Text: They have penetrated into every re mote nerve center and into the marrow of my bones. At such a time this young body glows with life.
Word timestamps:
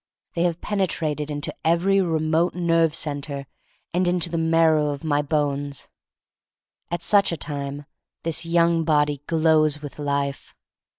They 0.33 0.41
have 0.45 0.61
penetrated 0.61 1.29
into 1.29 1.53
every 1.63 2.01
re 2.01 2.19
mote 2.19 2.55
nerve 2.55 2.95
center 2.95 3.45
and 3.93 4.07
into 4.07 4.31
the 4.31 4.37
marrow 4.39 4.87
of 4.87 5.03
my 5.03 5.21
bones. 5.21 5.89
At 6.89 7.03
such 7.03 7.31
a 7.31 7.37
time 7.37 7.85
this 8.23 8.43
young 8.43 8.83
body 8.83 9.21
glows 9.27 9.83
with 9.83 9.99
life. 9.99 10.55